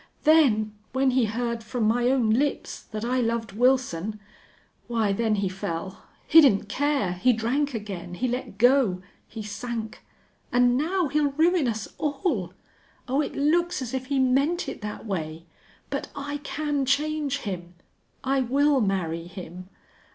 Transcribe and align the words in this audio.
Then 0.23 0.73
when 0.93 1.11
he 1.11 1.25
heard 1.25 1.63
from 1.63 1.83
my 1.83 2.09
own 2.09 2.31
lips 2.31 2.81
that 2.85 3.05
I 3.05 3.21
loved 3.21 3.51
Wilson 3.51 4.19
why, 4.87 5.13
then 5.13 5.35
he 5.35 5.47
fell. 5.47 6.01
He 6.25 6.41
didn't 6.41 6.67
care. 6.67 7.11
He 7.13 7.33
drank 7.33 7.75
again. 7.75 8.15
He 8.15 8.27
let 8.27 8.57
go. 8.57 9.03
He 9.27 9.43
sank. 9.43 10.03
And 10.51 10.75
now 10.75 11.07
he'll 11.07 11.33
ruin 11.33 11.67
us 11.67 11.87
all. 11.99 12.55
Oh, 13.07 13.21
it 13.21 13.35
looks 13.35 13.79
as 13.79 13.93
if 13.93 14.07
he 14.07 14.17
meant 14.17 14.67
it 14.67 14.81
that 14.81 15.05
way!... 15.05 15.45
But 15.91 16.07
I 16.15 16.37
can 16.37 16.83
change 16.87 17.41
him. 17.41 17.75
I 18.23 18.39
will 18.41 18.81
marry 18.81 19.27
him. 19.27 19.69